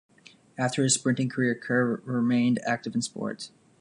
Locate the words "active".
2.65-2.95